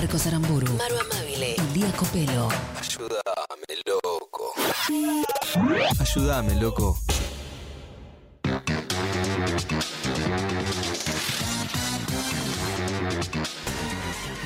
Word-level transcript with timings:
Marcos 0.00 0.26
Aramburu, 0.28 0.72
Maru 0.78 0.98
Amabile, 0.98 1.56
Lía 1.74 1.92
Copelo. 1.92 2.48
Ayúdame, 2.80 3.82
loco. 3.84 4.54
Ayúdame, 6.00 6.54
loco. 6.54 6.98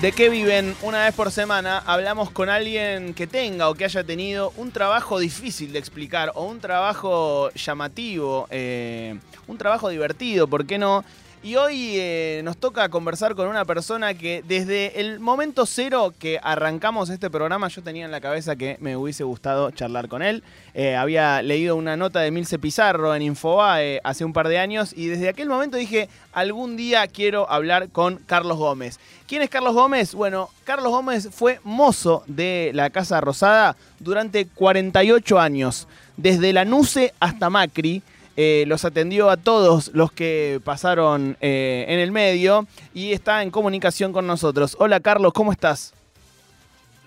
¿De 0.00 0.10
qué 0.10 0.28
viven? 0.28 0.74
Una 0.82 1.04
vez 1.04 1.14
por 1.14 1.30
semana 1.30 1.78
hablamos 1.86 2.30
con 2.30 2.48
alguien 2.48 3.14
que 3.14 3.28
tenga 3.28 3.70
o 3.70 3.74
que 3.74 3.84
haya 3.84 4.02
tenido 4.02 4.52
un 4.56 4.72
trabajo 4.72 5.20
difícil 5.20 5.72
de 5.72 5.78
explicar 5.78 6.32
o 6.34 6.46
un 6.46 6.58
trabajo 6.58 7.50
llamativo, 7.52 8.48
eh, 8.50 9.16
un 9.46 9.56
trabajo 9.56 9.88
divertido, 9.88 10.48
¿por 10.48 10.66
qué 10.66 10.78
no? 10.78 11.04
Y 11.44 11.56
hoy 11.56 11.96
eh, 11.98 12.40
nos 12.42 12.56
toca 12.56 12.88
conversar 12.88 13.34
con 13.34 13.48
una 13.48 13.66
persona 13.66 14.14
que 14.14 14.42
desde 14.48 14.98
el 14.98 15.20
momento 15.20 15.66
cero 15.66 16.14
que 16.18 16.40
arrancamos 16.42 17.10
este 17.10 17.28
programa 17.28 17.68
yo 17.68 17.82
tenía 17.82 18.06
en 18.06 18.10
la 18.10 18.22
cabeza 18.22 18.56
que 18.56 18.78
me 18.80 18.96
hubiese 18.96 19.24
gustado 19.24 19.70
charlar 19.70 20.08
con 20.08 20.22
él. 20.22 20.42
Eh, 20.72 20.96
había 20.96 21.42
leído 21.42 21.76
una 21.76 21.98
nota 21.98 22.20
de 22.20 22.30
Milce 22.30 22.58
Pizarro 22.58 23.14
en 23.14 23.20
Infobae 23.20 24.00
hace 24.04 24.24
un 24.24 24.32
par 24.32 24.48
de 24.48 24.58
años 24.58 24.94
y 24.96 25.08
desde 25.08 25.28
aquel 25.28 25.50
momento 25.50 25.76
dije, 25.76 26.08
algún 26.32 26.78
día 26.78 27.06
quiero 27.08 27.50
hablar 27.50 27.90
con 27.90 28.16
Carlos 28.24 28.56
Gómez. 28.56 28.98
¿Quién 29.28 29.42
es 29.42 29.50
Carlos 29.50 29.74
Gómez? 29.74 30.14
Bueno, 30.14 30.48
Carlos 30.64 30.92
Gómez 30.92 31.28
fue 31.30 31.60
mozo 31.62 32.24
de 32.26 32.70
la 32.72 32.88
Casa 32.88 33.20
Rosada 33.20 33.76
durante 33.98 34.46
48 34.46 35.38
años, 35.38 35.88
desde 36.16 36.54
la 36.54 36.64
NUCE 36.64 37.12
hasta 37.20 37.50
Macri. 37.50 38.02
Eh, 38.36 38.64
los 38.66 38.84
atendió 38.84 39.30
a 39.30 39.36
todos 39.36 39.92
los 39.94 40.10
que 40.10 40.60
pasaron 40.64 41.36
eh, 41.40 41.84
en 41.88 42.00
el 42.00 42.10
medio 42.10 42.66
y 42.92 43.12
está 43.12 43.42
en 43.42 43.50
comunicación 43.50 44.12
con 44.12 44.26
nosotros. 44.26 44.76
Hola 44.80 44.98
Carlos, 45.00 45.32
¿cómo 45.32 45.52
estás? 45.52 45.94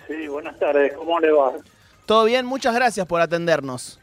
Sí, 0.08 0.28
buenas 0.30 0.58
tardes, 0.58 0.94
¿cómo 0.94 1.20
le 1.20 1.32
va? 1.32 1.52
Todo 2.06 2.24
bien, 2.24 2.46
muchas 2.46 2.74
gracias 2.74 3.06
por 3.06 3.20
atendernos. 3.20 4.00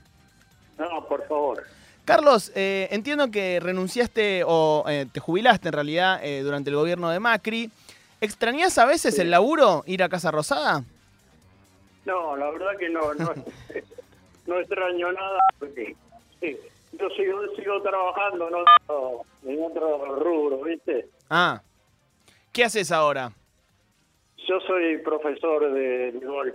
No, 0.78 1.06
por 1.08 1.26
favor. 1.26 1.62
Carlos, 2.04 2.52
eh, 2.54 2.88
entiendo 2.90 3.30
que 3.30 3.58
renunciaste 3.58 4.42
o 4.46 4.84
eh, 4.86 5.06
te 5.10 5.20
jubilaste 5.20 5.68
en 5.68 5.72
realidad 5.72 6.20
durante 6.42 6.68
el 6.68 6.76
gobierno 6.76 7.08
de 7.08 7.20
Macri. 7.20 7.70
¿Extrañás 8.20 8.76
a 8.76 8.84
veces 8.84 9.14
Sí. 9.14 9.22
el 9.22 9.30
laburo, 9.30 9.82
ir 9.86 10.02
a 10.02 10.10
Casa 10.10 10.30
Rosada? 10.30 10.84
No, 12.04 12.36
la 12.36 12.50
verdad 12.50 12.76
que 12.78 12.90
no, 12.90 13.14
no, 13.14 13.32
no 14.46 14.60
extraño 14.60 15.10
nada 15.12 15.38
porque 15.58 15.96
sí, 16.40 16.58
yo 16.98 17.08
sigo, 17.10 17.40
sigo 17.56 17.82
trabajando 17.82 18.48
en 18.48 18.54
otro, 18.54 19.20
en 19.46 19.62
otro 19.64 20.16
rubro, 20.16 20.62
¿viste? 20.64 21.08
Ah, 21.30 21.60
¿qué 22.52 22.64
haces 22.64 22.90
ahora? 22.92 23.32
Yo 24.46 24.60
soy 24.66 24.98
profesor 24.98 25.72
de, 25.72 26.12
de 26.12 26.26
golf. 26.26 26.54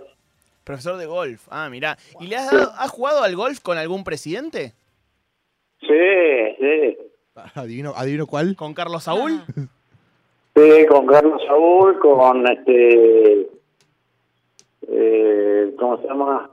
Profesor 0.64 0.96
de 0.96 1.06
golf. 1.06 1.46
Ah, 1.50 1.68
mirá. 1.70 1.96
¿Y 2.20 2.26
le 2.28 2.36
has, 2.36 2.50
dado- 2.50 2.72
has 2.78 2.90
jugado 2.90 3.22
al 3.22 3.34
golf 3.34 3.60
con 3.60 3.76
algún 3.78 4.04
presidente? 4.04 4.74
Sí, 5.80 6.56
sí. 6.58 6.98
Adivino, 7.54 7.92
adivino 7.96 8.26
cuál. 8.26 8.54
¿Con 8.56 8.74
Carlos 8.74 9.04
Saúl? 9.04 9.42
Sí, 10.52 10.84
con 10.88 11.06
Carlos 11.06 11.40
Saúl, 11.46 11.96
con 12.00 12.44
este... 12.50 13.48
Eh, 14.88 15.74
¿Cómo 15.78 15.96
se 16.02 16.08
llama? 16.08 16.50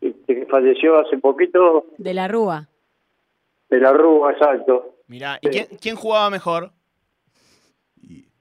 Este 0.00 0.34
que 0.40 0.46
falleció 0.46 0.98
hace 0.98 1.16
poquito, 1.18 1.86
De 1.98 2.14
la 2.14 2.26
Rúa. 2.26 2.68
De 3.76 3.80
la 3.80 3.92
Rúa, 3.92 4.32
exacto. 4.32 4.96
Mirá. 5.08 5.38
¿Y 5.40 5.48
quién, 5.48 5.66
quién 5.80 5.96
jugaba 5.96 6.30
mejor? 6.30 6.72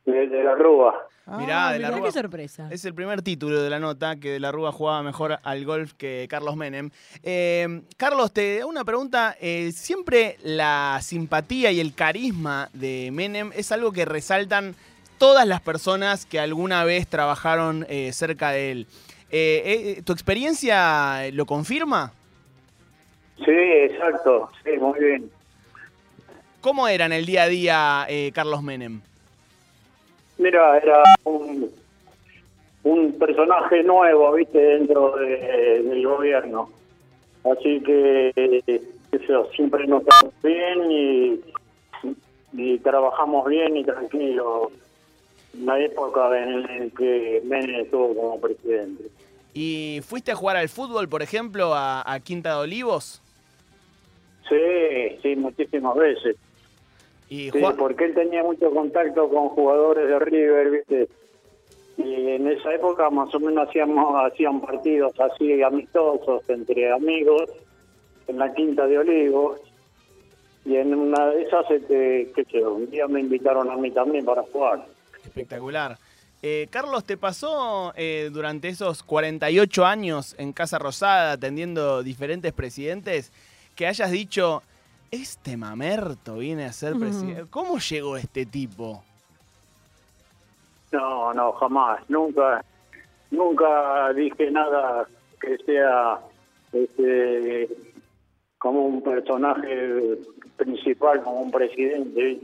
De, 0.06 0.28
de 0.28 0.44
la 0.44 0.56
Rúa. 0.56 1.08
Mirá, 1.38 1.68
Ah, 1.70 1.74
de 1.74 1.80
la 1.80 1.88
mirá 1.88 1.98
Rúa. 2.00 2.08
qué 2.08 2.12
sorpresa. 2.12 2.68
Es 2.72 2.84
el 2.84 2.94
primer 2.94 3.22
título 3.22 3.62
de 3.62 3.70
la 3.70 3.80
nota, 3.80 4.18
que 4.18 4.32
de 4.32 4.40
la 4.40 4.52
Rúa 4.52 4.72
jugaba 4.72 5.02
mejor 5.04 5.40
al 5.44 5.64
golf 5.66 5.94
que 5.94 6.28
Carlos 6.30 6.56
Menem. 6.58 6.90
Eh, 7.24 7.84
Carlos, 7.96 8.34
te 8.34 8.60
hago 8.62 8.70
una 8.70 8.84
pregunta. 8.84 9.36
Eh, 9.40 9.72
siempre 9.72 10.38
la 10.44 11.00
simpatía 11.02 11.72
y 11.72 11.80
el 11.80 11.94
carisma 11.94 12.70
de 12.74 13.10
Menem 13.14 13.52
es 13.56 13.72
algo 13.72 13.92
que 13.94 14.04
resaltan 14.04 14.76
todas 15.18 15.48
las 15.48 15.62
personas 15.62 16.26
que 16.26 16.40
alguna 16.40 16.84
vez 16.84 17.08
trabajaron 17.08 17.86
eh, 17.88 18.12
cerca 18.12 18.50
de 18.50 18.72
él. 18.72 18.88
Eh, 19.30 19.96
eh, 19.98 20.02
¿Tu 20.04 20.12
experiencia 20.12 21.30
lo 21.32 21.46
confirma? 21.46 22.12
Sí, 23.46 23.52
exacto. 23.52 24.50
Sí, 24.64 24.72
muy 24.80 25.00
bien. 25.00 25.32
¿Cómo 26.62 26.88
era 26.88 27.06
en 27.08 27.14
el 27.14 27.26
día 27.26 27.44
a 27.44 27.48
día 27.48 28.06
eh, 28.08 28.32
Carlos 28.34 28.62
Menem? 28.62 29.02
Mira, 30.38 30.78
era 30.78 31.04
un, 31.24 31.70
un 32.84 33.14
personaje 33.20 33.84
nuevo, 33.84 34.34
viste, 34.34 34.58
dentro 34.60 35.16
de- 35.18 35.82
del 35.84 36.06
gobierno. 36.08 36.70
Así 37.44 37.82
que, 37.82 38.82
yo, 39.28 39.50
siempre 39.56 39.88
nos 39.88 40.02
estamos 40.04 40.34
bien 40.44 40.92
y, 40.92 41.42
y 42.54 42.78
trabajamos 42.80 43.48
bien 43.48 43.78
y 43.78 43.84
tranquilo. 43.84 44.72
Una 45.60 45.80
época 45.80 46.38
en 46.42 46.62
la 46.62 46.68
que 46.96 47.42
Menem 47.46 47.82
estuvo 47.82 48.16
como 48.16 48.40
presidente. 48.40 49.04
¿Y 49.54 50.00
fuiste 50.08 50.32
a 50.32 50.36
jugar 50.36 50.56
al 50.56 50.70
fútbol, 50.70 51.10
por 51.10 51.22
ejemplo, 51.24 51.74
a, 51.74 52.04
a 52.10 52.20
Quinta 52.22 52.52
de 52.52 52.56
Olivos? 52.62 53.22
Sí, 54.52 55.18
sí, 55.22 55.36
muchísimas 55.38 55.96
veces. 55.96 56.36
Y 57.30 57.50
Sí, 57.52 57.62
porque 57.78 58.06
él 58.06 58.14
tenía 58.14 58.44
mucho 58.44 58.70
contacto 58.72 59.30
con 59.30 59.48
jugadores 59.50 60.10
de 60.10 60.20
River, 60.20 60.72
¿viste? 60.72 61.08
Y 61.98 62.32
en 62.32 62.48
esa 62.48 62.74
época 62.74 63.10
más 63.10 63.34
o 63.34 63.40
menos 63.40 63.70
hacíamos 63.70 64.14
hacían 64.26 64.60
partidos 64.60 65.14
así 65.20 65.62
amistosos 65.64 66.42
entre 66.50 66.92
amigos 66.92 67.50
en 68.28 68.40
la 68.40 68.54
Quinta 68.54 68.86
de 68.88 68.98
Olivos. 68.98 69.62
Y 70.66 70.76
en 70.76 70.94
una 70.94 71.28
de 71.28 71.44
esas, 71.44 71.72
este, 71.72 72.30
qué 72.36 72.44
sé 72.44 72.60
yo, 72.60 72.74
un 72.74 72.92
día 72.92 73.08
me 73.08 73.22
invitaron 73.22 73.70
a 73.70 73.78
mí 73.78 73.90
también 73.92 74.26
para 74.26 74.44
jugar. 74.44 74.86
Espectacular. 75.24 75.98
Eh, 76.44 76.68
Carlos, 76.70 77.06
¿te 77.06 77.16
pasó 77.16 77.94
eh, 77.96 78.30
durante 78.34 78.68
esos 78.68 79.04
48 79.04 79.86
años 79.86 80.36
en 80.38 80.52
Casa 80.52 80.78
Rosada 80.78 81.34
atendiendo 81.34 82.04
diferentes 82.04 82.52
presidentes 82.52 83.32
que 83.82 83.88
hayas 83.88 84.12
dicho, 84.12 84.62
este 85.10 85.58
mamerto 85.58 86.36
viene 86.36 86.66
a 86.66 86.72
ser 86.72 86.94
presidente? 87.00 87.46
¿Cómo 87.50 87.80
llegó 87.80 88.16
este 88.16 88.46
tipo? 88.46 89.04
No, 90.92 91.34
no, 91.34 91.52
jamás, 91.54 92.08
nunca, 92.08 92.64
nunca 93.32 94.14
dije 94.14 94.52
nada 94.52 95.08
que 95.40 95.58
sea 95.66 96.20
este, 96.72 97.70
como 98.60 98.86
un 98.86 99.02
personaje 99.02 100.20
principal, 100.58 101.24
como 101.24 101.42
un 101.42 101.50
presidente. 101.50 102.40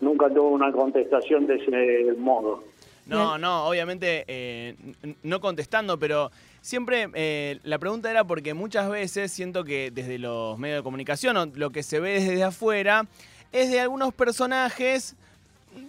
Nunca 0.00 0.28
tuve 0.28 0.40
una 0.40 0.72
contestación 0.72 1.46
de 1.46 1.54
ese 1.54 2.18
modo. 2.18 2.64
No, 3.06 3.38
no, 3.38 3.66
obviamente 3.66 4.24
eh, 4.28 4.76
no 5.22 5.40
contestando, 5.40 5.98
pero 5.98 6.30
siempre 6.62 7.08
eh, 7.14 7.58
la 7.62 7.78
pregunta 7.78 8.10
era 8.10 8.24
porque 8.24 8.54
muchas 8.54 8.88
veces 8.88 9.30
siento 9.30 9.62
que 9.64 9.90
desde 9.92 10.18
los 10.18 10.58
medios 10.58 10.78
de 10.78 10.82
comunicación 10.82 11.36
o 11.36 11.46
lo 11.46 11.70
que 11.70 11.82
se 11.82 12.00
ve 12.00 12.20
desde 12.20 12.42
afuera 12.44 13.06
es 13.52 13.70
de 13.70 13.80
algunos 13.80 14.14
personajes, 14.14 15.16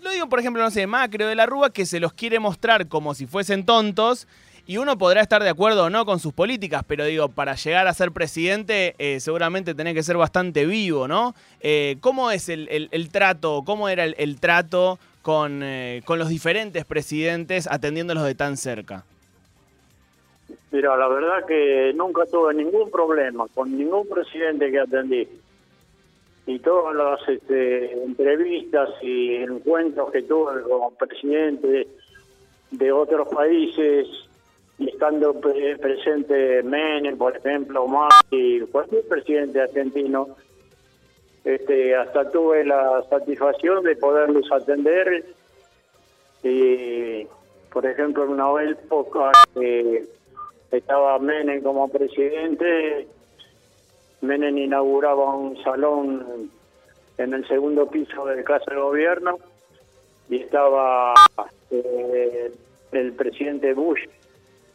lo 0.01 0.11
digo 0.11 0.27
por 0.27 0.39
ejemplo, 0.39 0.61
no 0.61 0.71
sé, 0.71 0.87
Macri 0.87 1.23
o 1.23 1.27
de 1.27 1.35
la 1.35 1.45
Rúa, 1.45 1.71
que 1.71 1.85
se 1.85 1.99
los 1.99 2.11
quiere 2.13 2.39
mostrar 2.39 2.87
como 2.87 3.13
si 3.13 3.25
fuesen 3.27 3.65
tontos. 3.65 4.27
Y 4.67 4.77
uno 4.77 4.97
podrá 4.97 5.21
estar 5.21 5.43
de 5.43 5.49
acuerdo 5.49 5.83
o 5.85 5.89
no 5.91 6.07
con 6.07 6.19
sus 6.19 6.33
políticas, 6.33 6.83
pero 6.87 7.05
digo, 7.05 7.29
para 7.29 7.53
llegar 7.53 7.87
a 7.87 7.93
ser 7.93 8.11
presidente 8.11 8.95
eh, 8.97 9.19
seguramente 9.19 9.75
tenés 9.75 9.93
que 9.93 10.01
ser 10.01 10.17
bastante 10.17 10.65
vivo, 10.65 11.07
¿no? 11.07 11.35
Eh, 11.61 11.97
¿Cómo 12.01 12.31
es 12.31 12.49
el, 12.49 12.67
el- 12.69 12.89
el 12.91 13.09
trato, 13.09 13.61
cómo 13.63 13.89
era 13.89 14.03
el, 14.05 14.15
el 14.17 14.39
trato 14.39 14.97
con, 15.25 15.63
eh, 15.63 16.03
con 16.05 16.19
los 16.19 16.29
diferentes 16.29 16.85
presidentes 16.85 17.67
atendiéndolos 17.67 18.23
de 18.25 18.35
tan 18.35 18.57
cerca? 18.57 19.03
Mira, 20.71 20.95
la 20.95 21.07
verdad 21.07 21.43
que 21.47 21.93
nunca 21.95 22.27
tuve 22.27 22.53
ningún 22.53 22.91
problema 22.91 23.47
con 23.55 23.75
ningún 23.75 24.07
presidente 24.07 24.69
que 24.69 24.79
atendí. 24.79 25.27
Y 26.45 26.59
todas 26.59 26.95
las 26.95 27.27
este, 27.27 28.03
entrevistas 28.03 28.89
y 29.01 29.37
encuentros 29.37 30.11
que 30.11 30.21
tuve 30.21 30.61
con 30.61 30.93
presidentes 30.93 31.87
de 32.69 32.91
otros 32.91 33.27
países, 33.29 34.07
y 34.77 34.89
estando 34.89 35.33
pre- 35.39 35.75
presente 35.79 36.61
Menem, 36.61 37.17
por 37.17 37.35
ejemplo, 37.35 37.87
Macri, 37.87 38.63
cualquier 38.71 39.07
presidente 39.07 39.59
argentino, 39.59 40.35
este, 41.45 41.95
hasta 41.95 42.29
tuve 42.31 42.65
la 42.65 43.03
satisfacción 43.09 43.83
de 43.83 43.95
poderlos 43.95 44.51
atender. 44.51 45.23
Y, 46.43 47.27
por 47.71 47.85
ejemplo, 47.85 48.23
en 48.23 48.31
una 48.31 48.63
época 48.63 49.31
que 49.53 50.05
estaba 50.71 51.19
Menem 51.19 51.61
como 51.61 51.87
presidente, 51.87 53.07
Menem 54.21 54.57
inauguraba 54.57 55.35
un 55.35 55.61
salón 55.63 56.49
en 57.17 57.33
el 57.33 57.47
segundo 57.47 57.87
piso 57.89 58.25
del 58.25 58.43
Casa 58.43 58.71
de 58.71 58.77
Gobierno 58.77 59.37
y 60.29 60.37
estaba 60.37 61.13
eh, 61.69 62.51
el 62.91 63.13
presidente 63.13 63.73
Bush. 63.73 64.01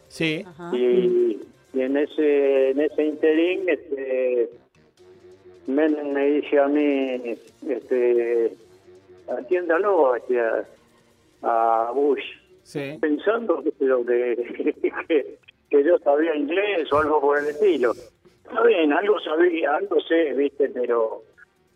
Sí. 0.09 0.45
Y, 0.73 1.41
y 1.73 1.81
en 1.81 1.97
ese 1.97 2.71
en 2.71 2.81
ese 2.81 3.05
interín 3.05 3.69
este 3.69 4.51
Menem 5.67 6.13
me 6.13 6.27
dice 6.27 6.59
a 6.59 6.69
mí 6.69 7.37
este 7.69 8.53
atiéndalo 9.29 10.17
este, 10.17 10.41
a, 10.41 10.65
a 11.43 11.93
Bush 11.93 12.25
Sí. 12.63 12.99
pensando 13.01 13.65
que, 13.65 13.73
que, 15.09 15.39
que 15.71 15.85
yo 15.85 15.99
sabía 15.99 16.37
inglés 16.37 16.93
o 16.93 16.99
algo 16.99 17.21
por 17.21 17.39
el 17.39 17.47
estilo 17.49 17.93
está 18.45 18.63
bien 18.63 18.93
algo 18.93 19.19
sabía 19.21 19.75
algo 19.75 20.01
sé 20.03 20.35
viste 20.35 20.69
pero 20.69 21.23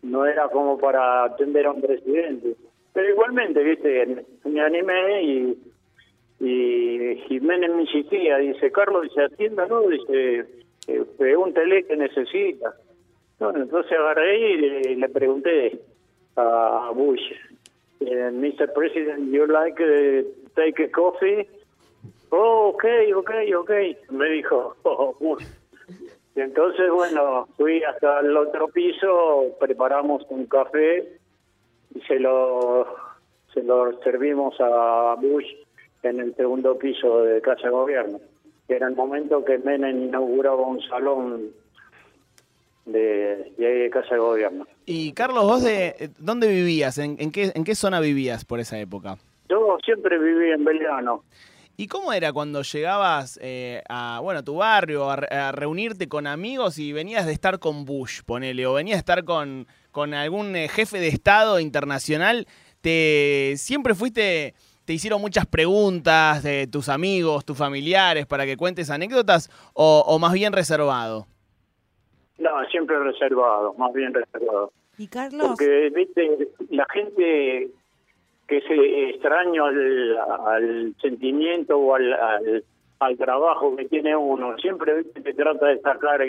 no 0.03 0.25
era 0.25 0.47
como 0.47 0.77
para 0.77 1.25
atender 1.25 1.65
a 1.65 1.71
un 1.71 1.81
presidente 1.81 2.55
pero 2.93 3.09
igualmente 3.09 3.61
viste 3.61 4.25
me 4.45 4.61
animé 4.61 5.23
y 5.23 5.57
y 6.39 7.15
Jiménez 7.27 7.71
me 7.73 7.83
insistía, 7.83 8.37
dice, 8.37 8.71
Carlos, 8.71 9.03
dice, 9.03 9.23
atiéndalo, 9.23 9.87
dice, 9.87 10.45
eh, 10.87 11.03
pregúntele 11.17 11.83
qué 11.85 11.95
necesita. 11.95 12.73
Bueno, 13.39 13.63
entonces 13.63 13.91
agarré 13.91 14.37
y 14.37 14.95
le, 14.95 15.09
pregunté 15.09 15.79
a 16.37 16.91
Bush, 16.93 17.21
eh, 17.99 18.31
Mr. 18.31 18.71
President, 18.73 19.31
you 19.31 19.45
like 19.45 19.75
to 19.77 20.29
take 20.55 20.83
a 20.83 20.89
coffee? 20.91 21.47
Oh, 22.29 22.69
ok, 22.73 22.85
ok, 23.15 23.31
ok, 23.57 23.71
me 24.11 24.29
dijo 24.29 24.75
oh, 24.83 25.15
Bush. 25.19 25.43
Y 26.35 26.41
entonces, 26.41 26.89
bueno, 26.91 27.47
fui 27.57 27.83
hasta 27.83 28.19
el 28.19 28.35
otro 28.35 28.67
piso, 28.69 29.55
preparamos 29.59 30.25
un 30.29 30.45
café 30.47 31.17
y 31.93 32.01
se 32.01 32.19
lo, 32.19 32.85
se 33.53 33.63
lo 33.63 34.01
servimos 34.01 34.55
a 34.59 35.15
Bush 35.19 35.47
en 36.03 36.19
el 36.19 36.35
segundo 36.35 36.77
piso 36.77 37.23
de 37.23 37.41
Casa 37.41 37.63
de 37.63 37.69
Gobierno. 37.69 38.19
Era 38.67 38.87
el 38.87 38.95
momento 38.95 39.45
que 39.45 39.57
Menem 39.59 40.03
inauguraba 40.05 40.61
un 40.61 40.81
salón 40.81 41.51
de, 42.85 43.53
de 43.57 43.67
ahí 43.67 43.79
de 43.79 43.89
Casa 43.89 44.15
de 44.15 44.19
Gobierno. 44.19 44.67
Y 44.85 45.11
Carlos, 45.13 45.43
¿vos 45.43 45.63
de 45.63 46.11
dónde 46.19 46.47
vivías? 46.47 46.97
¿En, 46.97 47.17
en 47.19 47.31
qué, 47.31 47.51
¿En 47.55 47.63
qué 47.63 47.75
zona 47.75 47.99
vivías 47.99 48.45
por 48.45 48.59
esa 48.59 48.79
época? 48.79 49.17
Yo 49.49 49.77
siempre 49.83 50.17
viví 50.17 50.51
en 50.51 50.63
Belgrano. 50.63 51.23
¿Y 51.77 51.87
cómo 51.87 52.13
era 52.13 52.31
cuando 52.31 52.61
llegabas 52.61 53.37
eh, 53.41 53.81
a 53.89 54.19
bueno, 54.23 54.43
tu 54.43 54.55
barrio, 54.55 55.09
a, 55.09 55.15
a 55.15 55.51
reunirte 55.51 56.07
con 56.07 56.25
amigos 56.25 56.79
y 56.79 56.93
venías 56.93 57.25
de 57.25 57.33
estar 57.33 57.59
con 57.59 57.83
Bush, 57.83 58.21
ponele, 58.25 58.65
o 58.65 58.73
venías 58.73 58.95
de 58.95 58.99
estar 58.99 59.25
con, 59.25 59.67
con 59.91 60.13
algún 60.13 60.55
eh, 60.55 60.69
jefe 60.69 60.99
de 60.99 61.09
Estado 61.09 61.59
internacional? 61.59 62.47
¿Te 62.79 63.55
siempre 63.57 63.93
fuiste, 63.93 64.53
te 64.85 64.93
hicieron 64.93 65.19
muchas 65.19 65.45
preguntas 65.47 66.43
de 66.43 66.67
tus 66.67 66.87
amigos, 66.87 67.43
tus 67.43 67.57
familiares, 67.57 68.25
para 68.25 68.45
que 68.45 68.55
cuentes 68.55 68.89
anécdotas, 68.89 69.49
o, 69.73 70.03
o 70.07 70.17
más 70.17 70.31
bien 70.31 70.53
reservado? 70.53 71.27
No, 72.37 72.49
siempre 72.69 72.99
reservado, 72.99 73.73
más 73.75 73.93
bien 73.93 74.13
reservado. 74.13 74.71
Y 74.97 75.07
Carlos, 75.07 75.47
Porque, 75.49 75.89
viste, 75.93 76.49
la 76.69 76.85
gente 76.91 77.69
que 78.47 78.61
se 78.61 79.09
extraño 79.09 79.65
al, 79.65 80.17
al 80.45 80.95
sentimiento 81.01 81.77
o 81.77 81.95
al, 81.95 82.13
al, 82.13 82.63
al 82.99 83.17
trabajo 83.17 83.75
que 83.75 83.85
tiene 83.85 84.15
uno, 84.15 84.57
siempre 84.57 85.01
¿viste? 85.01 85.21
te 85.21 85.33
trata 85.33 85.67
de 85.67 85.79
sacar 85.79 86.21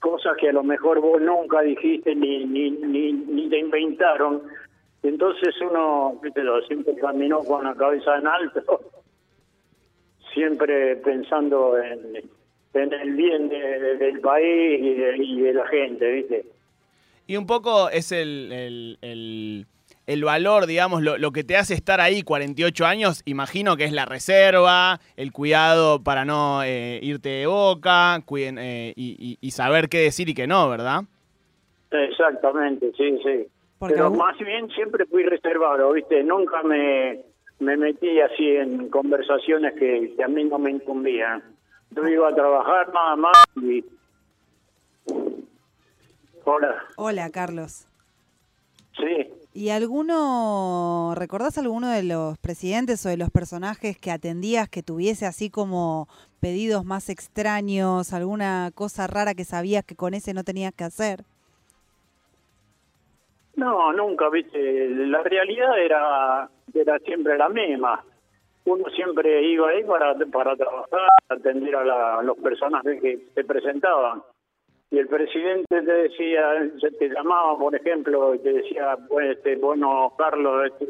cosas 0.00 0.36
que 0.36 0.50
a 0.50 0.52
lo 0.52 0.62
mejor 0.62 1.00
vos 1.00 1.20
nunca 1.20 1.62
dijiste 1.62 2.14
ni, 2.14 2.44
ni, 2.44 2.70
ni, 2.70 3.12
ni 3.12 3.48
te 3.48 3.58
inventaron. 3.58 4.42
Entonces 5.02 5.54
uno, 5.62 6.18
viste, 6.22 6.42
siempre 6.66 6.94
caminó 6.96 7.42
con 7.44 7.64
la 7.64 7.74
cabeza 7.74 8.16
en 8.16 8.26
alto, 8.26 8.80
siempre 10.34 10.96
pensando 10.96 11.78
en, 11.78 12.30
en 12.82 12.92
el 12.92 13.12
bien 13.14 13.48
de- 13.48 13.78
de- 13.80 13.96
del 13.96 14.20
país 14.20 14.80
y 14.82 14.94
de, 14.94 15.16
y 15.18 15.40
de 15.40 15.52
la 15.54 15.66
gente, 15.68 16.10
¿viste? 16.12 16.44
Y 17.26 17.36
un 17.36 17.46
poco 17.46 17.88
es 17.90 18.12
el, 18.12 18.52
el, 18.52 18.98
el- 19.02 19.66
el 20.06 20.22
valor, 20.22 20.66
digamos, 20.66 21.00
lo, 21.02 21.16
lo 21.16 21.30
que 21.32 21.44
te 21.44 21.56
hace 21.56 21.72
estar 21.72 21.98
ahí 21.98 22.22
48 22.22 22.84
años, 22.84 23.22
imagino 23.24 23.76
que 23.78 23.84
es 23.84 23.92
la 23.92 24.04
reserva, 24.04 25.00
el 25.16 25.32
cuidado 25.32 26.02
para 26.02 26.26
no 26.26 26.62
eh, 26.62 26.98
irte 27.02 27.30
de 27.30 27.46
boca 27.46 28.20
cuiden, 28.26 28.58
eh, 28.58 28.92
y, 28.96 29.16
y- 29.18 29.38
y 29.40 29.50
saber 29.52 29.88
qué 29.88 29.98
decir 30.00 30.28
y 30.28 30.34
qué 30.34 30.46
no, 30.46 30.68
¿verdad? 30.68 31.04
Exactamente, 31.90 32.92
sí, 32.96 33.18
sí. 33.24 33.46
Porque 33.78 33.94
Pero 33.94 34.06
aún- 34.06 34.18
más 34.18 34.36
bien 34.38 34.68
siempre 34.70 35.06
fui 35.06 35.22
reservado, 35.24 35.92
¿viste? 35.92 36.22
Nunca 36.22 36.62
me, 36.62 37.20
me 37.60 37.76
metí 37.76 38.20
así 38.20 38.56
en 38.56 38.88
conversaciones 38.88 39.74
que, 39.74 40.12
que 40.16 40.24
a 40.24 40.28
mí 40.28 40.44
no 40.44 40.58
me 40.58 40.70
incumbían. 40.70 41.42
Yo 41.90 42.06
iba 42.08 42.28
a 42.28 42.34
trabajar 42.34 42.92
nada 42.92 43.16
más 43.16 43.32
y... 43.56 43.84
Hola, 46.44 46.84
hola 46.96 47.30
Carlos. 47.30 47.86
sí. 48.96 49.30
¿Y 49.56 49.68
alguno, 49.70 51.14
recordás 51.16 51.58
alguno 51.58 51.88
de 51.88 52.02
los 52.02 52.36
presidentes 52.38 53.06
o 53.06 53.08
de 53.08 53.16
los 53.16 53.30
personajes 53.30 53.96
que 53.96 54.10
atendías 54.10 54.68
que 54.68 54.82
tuviese 54.82 55.26
así 55.26 55.48
como 55.48 56.08
pedidos 56.40 56.84
más 56.84 57.08
extraños, 57.08 58.12
alguna 58.12 58.72
cosa 58.74 59.06
rara 59.06 59.32
que 59.34 59.44
sabías 59.44 59.84
que 59.84 59.94
con 59.94 60.12
ese 60.12 60.34
no 60.34 60.42
tenías 60.42 60.74
que 60.74 60.82
hacer? 60.82 61.22
No, 63.54 63.92
nunca, 63.92 64.28
¿viste? 64.28 64.88
La 64.90 65.22
realidad 65.22 65.78
era, 65.78 66.50
era 66.74 66.98
siempre 66.98 67.38
la 67.38 67.48
misma. 67.48 68.04
Uno 68.66 68.84
siempre 68.90 69.42
iba 69.42 69.68
ahí 69.68 69.84
para, 69.84 70.14
para 70.32 70.56
trabajar, 70.56 71.08
atender 71.28 71.76
a, 71.76 71.84
la- 71.84 72.18
a 72.18 72.22
los 72.22 72.38
personajes 72.38 73.00
que 73.00 73.18
se 73.34 73.44
presentaban. 73.44 74.22
Y 74.90 74.98
el 74.98 75.08
presidente 75.08 75.82
te 75.82 75.92
decía, 75.92 76.70
te 76.98 77.08
llamaba, 77.08 77.58
por 77.58 77.74
ejemplo, 77.74 78.34
y 78.34 78.38
te 78.38 78.52
decía, 78.52 78.96
pues, 79.08 79.36
este, 79.36 79.56
bueno, 79.56 80.12
Carlos, 80.16 80.66
este, 80.66 80.88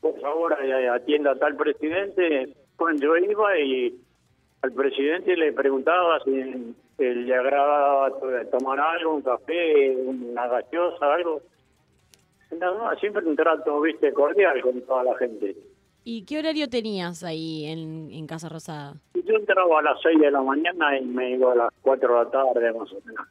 por 0.00 0.20
favor, 0.20 0.56
eh, 0.62 0.88
atienda 0.88 1.32
a 1.32 1.36
tal 1.36 1.56
presidente. 1.56 2.54
Pues 2.76 3.00
yo 3.00 3.16
iba 3.16 3.58
y 3.58 3.98
al 4.62 4.72
presidente 4.72 5.36
le 5.36 5.52
preguntaba 5.52 6.20
si 6.20 6.74
le 6.98 7.34
agradaba 7.34 8.10
to- 8.10 8.46
tomar 8.52 8.78
algo, 8.78 9.14
un 9.14 9.22
café, 9.22 9.96
una 9.96 10.46
gaseosa, 10.48 11.14
algo. 11.14 11.40
No, 12.60 12.94
siempre 13.00 13.24
un 13.24 13.34
trato, 13.36 13.80
viste, 13.80 14.12
cordial 14.12 14.60
con 14.60 14.80
toda 14.82 15.02
la 15.04 15.16
gente. 15.16 15.56
¿Y 16.08 16.22
qué 16.22 16.38
horario 16.38 16.68
tenías 16.68 17.24
ahí 17.24 17.64
en, 17.64 18.12
en 18.12 18.28
Casa 18.28 18.48
Rosada? 18.48 18.94
Yo 19.12 19.34
entraba 19.34 19.80
a 19.80 19.82
las 19.82 20.00
6 20.04 20.20
de 20.20 20.30
la 20.30 20.40
mañana 20.40 20.96
y 20.96 21.04
me 21.04 21.32
iba 21.32 21.50
a 21.50 21.56
las 21.56 21.70
4 21.82 22.08
de 22.08 22.24
la 22.24 22.30
tarde, 22.30 22.72
más 22.78 22.92
o 22.92 23.00
menos. 23.04 23.26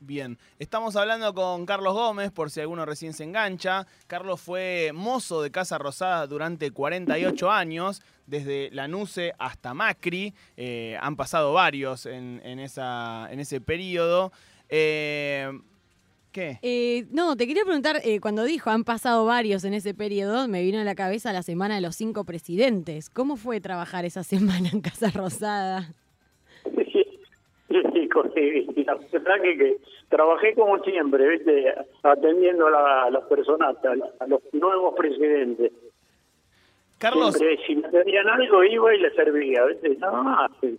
Bien, 0.00 0.38
estamos 0.58 0.96
hablando 0.96 1.34
con 1.34 1.66
Carlos 1.66 1.92
Gómez, 1.92 2.30
por 2.30 2.48
si 2.48 2.62
alguno 2.62 2.86
recién 2.86 3.12
se 3.12 3.24
engancha. 3.24 3.86
Carlos 4.06 4.40
fue 4.40 4.90
mozo 4.94 5.42
de 5.42 5.50
Casa 5.50 5.76
Rosada 5.76 6.26
durante 6.26 6.70
48 6.70 7.50
años, 7.50 8.00
desde 8.24 8.70
Lanusse 8.72 9.34
hasta 9.38 9.74
Macri. 9.74 10.32
Eh, 10.56 10.96
han 11.02 11.14
pasado 11.14 11.52
varios 11.52 12.06
en, 12.06 12.40
en 12.42 12.58
esa, 12.58 13.30
en 13.30 13.38
ese 13.38 13.60
periodo. 13.60 14.32
Eh, 14.70 15.50
¿Qué? 16.38 16.58
Eh, 16.62 17.06
no, 17.10 17.34
te 17.36 17.46
quería 17.48 17.64
preguntar, 17.64 17.96
eh, 18.04 18.20
cuando 18.20 18.44
dijo 18.44 18.70
han 18.70 18.84
pasado 18.84 19.24
varios 19.24 19.64
en 19.64 19.74
ese 19.74 19.92
periodo, 19.92 20.46
me 20.46 20.62
vino 20.62 20.78
a 20.80 20.84
la 20.84 20.94
cabeza 20.94 21.32
la 21.32 21.42
semana 21.42 21.74
de 21.74 21.80
los 21.80 21.96
cinco 21.96 22.22
presidentes. 22.24 23.10
¿Cómo 23.10 23.36
fue 23.36 23.60
trabajar 23.60 24.04
esa 24.04 24.22
semana 24.32 24.68
en 24.72 24.80
Casa 24.80 25.10
Rosada? 25.14 25.94
Y 28.74 28.84
la 28.84 28.94
verdad 28.94 29.34
que, 29.42 29.58
que 29.58 29.76
trabajé 30.08 30.54
como 30.54 30.78
siempre, 30.84 31.28
viste, 31.28 31.74
atendiendo 32.02 32.66
a, 32.68 32.70
la- 32.70 33.02
a 33.04 33.10
las 33.10 33.24
personas, 33.24 33.76
a, 33.84 34.26
los 34.26 34.40
nuevos 34.52 34.94
presidentes. 34.96 35.72
Carlos, 36.98 37.34
Siempre, 37.36 37.66
si 37.66 37.76
me 37.76 37.88
pedían 37.88 38.28
algo, 38.28 38.64
iba 38.64 38.94
y 38.94 39.00
les 39.00 39.14
servía, 39.14 39.64
viste, 39.66 39.96
nada 39.96 40.22
más. 40.22 40.50
sí. 40.60 40.78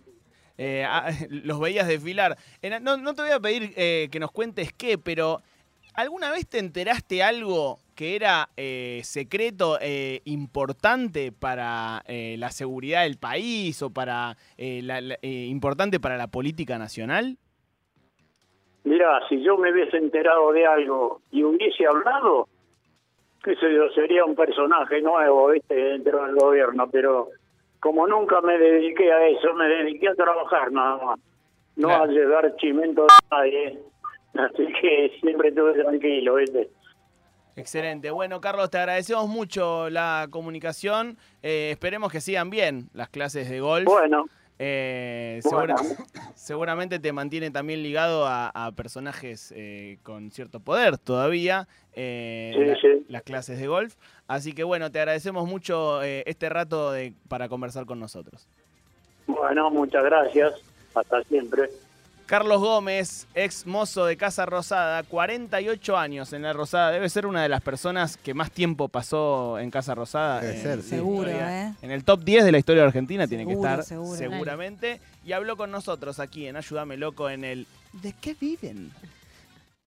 Eh, 0.62 0.84
ah, 0.86 1.10
los 1.30 1.58
veías 1.58 1.88
desfilar. 1.88 2.36
No, 2.82 3.14
te 3.14 3.22
voy 3.22 3.30
a 3.30 3.40
pedir 3.40 3.72
eh, 3.76 4.08
que 4.12 4.20
nos 4.20 4.30
cuentes 4.30 4.72
qué, 4.74 4.98
pero 4.98 5.40
¿alguna 5.94 6.30
vez 6.30 6.46
te 6.46 6.58
enteraste 6.58 7.22
algo 7.22 7.78
que 7.94 8.14
era 8.14 8.50
eh, 8.58 9.00
secreto 9.04 9.78
eh, 9.80 10.20
importante 10.26 11.32
para 11.32 12.02
eh, 12.06 12.36
la 12.38 12.50
seguridad 12.50 13.04
del 13.04 13.16
país 13.16 13.80
o 13.82 13.88
para 13.90 14.36
eh, 14.58 14.80
la- 14.82 15.00
la- 15.00 15.18
importante 15.22 15.98
para 15.98 16.18
la 16.18 16.26
política 16.26 16.78
nacional? 16.78 17.38
Mirá, 18.84 19.20
si 19.28 19.42
yo 19.42 19.56
me 19.56 19.72
hubiese 19.72 19.96
enterado 19.96 20.52
de 20.52 20.66
algo 20.66 21.20
y 21.30 21.42
hubiese 21.42 21.86
hablado, 21.86 22.48
qué 23.42 23.54
sería 23.94 24.24
un 24.24 24.34
personaje 24.34 25.00
nuevo, 25.02 25.48
viste, 25.48 25.74
dentro 25.74 26.24
del 26.26 26.34
gobierno, 26.36 26.88
pero 26.90 27.28
como 27.80 28.06
nunca 28.06 28.40
me 28.40 28.58
dediqué 28.58 29.12
a 29.12 29.26
eso, 29.28 29.52
me 29.54 29.66
dediqué 29.68 30.08
a 30.08 30.14
trabajar 30.14 30.70
nada 30.72 30.96
más, 31.04 31.18
no 31.76 31.88
Claro. 31.88 32.04
a 32.04 32.06
llevar 32.06 32.56
chimento 32.56 33.06
a 33.30 33.36
nadie, 33.36 33.78
así 34.34 34.66
que 34.80 35.12
siempre 35.20 35.48
estuve 35.48 35.74
tranquilo, 35.82 36.34
viste. 36.36 36.68
Excelente. 37.56 38.10
Bueno, 38.10 38.40
Carlos, 38.40 38.70
te 38.70 38.78
agradecemos 38.78 39.28
mucho 39.28 39.90
la 39.90 40.28
comunicación. 40.30 41.18
Eh, 41.42 41.70
esperemos 41.72 42.10
que 42.12 42.20
sigan 42.20 42.48
bien 42.48 42.88
las 42.94 43.08
clases 43.10 43.50
de 43.50 43.60
golf. 43.60 43.84
Bueno, 43.86 44.26
Eh, 44.62 45.40
segura- 45.42 45.74
seguramente 46.34 46.98
te 46.98 47.12
mantiene 47.14 47.50
también 47.50 47.82
ligado 47.82 48.26
a, 48.26 48.50
a 48.50 48.72
personajes 48.72 49.54
eh, 49.56 49.96
con 50.02 50.30
cierto 50.30 50.60
poder 50.60 50.98
todavía, 50.98 51.66
eh, 51.94 52.52
Sí, 52.54 52.64
la- 52.66 52.74
sí. 52.76 53.06
las 53.08 53.22
clases 53.22 53.58
de 53.58 53.66
golf. 53.68 53.94
Así 54.28 54.52
que 54.52 54.62
bueno, 54.62 54.92
te 54.92 54.98
agradecemos 54.98 55.48
mucho 55.48 56.02
eh, 56.02 56.24
este 56.26 56.50
rato 56.50 56.92
de, 56.92 57.14
para 57.28 57.48
conversar 57.48 57.86
con 57.86 57.98
nosotros. 57.98 58.46
bueno, 59.26 59.70
muchas 59.70 60.04
gracias. 60.04 60.52
Hasta 60.94 61.22
siempre. 61.24 61.70
Carlos 62.30 62.60
Gómez, 62.60 63.26
ex 63.34 63.66
mozo 63.66 64.06
de 64.06 64.16
Casa 64.16 64.46
Rosada, 64.46 65.02
48 65.02 65.96
años 65.96 66.32
en 66.32 66.42
la 66.42 66.52
Rosada. 66.52 66.92
Debe 66.92 67.08
ser 67.08 67.26
una 67.26 67.42
de 67.42 67.48
las 67.48 67.60
personas 67.60 68.16
que 68.16 68.34
más 68.34 68.52
tiempo 68.52 68.86
pasó 68.86 69.58
en 69.58 69.72
Casa 69.72 69.96
Rosada. 69.96 70.40
Debe 70.40 70.54
en 70.54 70.62
ser, 70.62 70.82
sí. 70.82 70.90
Seguro. 70.90 71.28
¿eh? 71.28 71.74
En 71.82 71.90
el 71.90 72.04
top 72.04 72.22
10 72.22 72.44
de 72.44 72.52
la 72.52 72.58
historia 72.58 72.82
de 72.82 72.86
Argentina 72.86 73.26
tiene 73.26 73.44
que 73.46 73.54
estar, 73.54 73.82
seguro. 73.82 74.16
seguramente. 74.16 75.00
Y 75.24 75.32
habló 75.32 75.56
con 75.56 75.72
nosotros 75.72 76.20
aquí 76.20 76.46
en 76.46 76.54
Ayúdame 76.54 76.96
Loco 76.96 77.28
en 77.28 77.42
el 77.42 77.66
¿De 77.94 78.12
qué 78.12 78.36
viven? 78.40 78.92